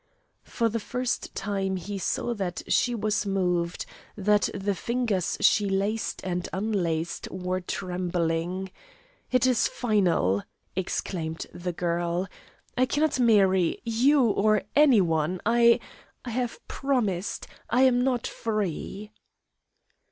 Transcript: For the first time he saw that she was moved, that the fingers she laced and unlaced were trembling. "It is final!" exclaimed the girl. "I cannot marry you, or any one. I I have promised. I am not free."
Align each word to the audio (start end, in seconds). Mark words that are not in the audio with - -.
For 0.45 0.67
the 0.67 0.79
first 0.79 1.35
time 1.35 1.75
he 1.75 1.99
saw 1.99 2.33
that 2.33 2.63
she 2.67 2.95
was 2.95 3.27
moved, 3.27 3.85
that 4.15 4.49
the 4.51 4.73
fingers 4.73 5.37
she 5.41 5.69
laced 5.69 6.21
and 6.25 6.49
unlaced 6.51 7.29
were 7.29 7.61
trembling. 7.61 8.71
"It 9.31 9.45
is 9.45 9.67
final!" 9.67 10.41
exclaimed 10.75 11.45
the 11.53 11.71
girl. 11.71 12.27
"I 12.75 12.87
cannot 12.87 13.19
marry 13.19 13.79
you, 13.85 14.23
or 14.25 14.63
any 14.75 15.01
one. 15.01 15.39
I 15.45 15.79
I 16.25 16.31
have 16.31 16.67
promised. 16.67 17.45
I 17.69 17.83
am 17.83 18.03
not 18.03 18.25
free." 18.25 19.11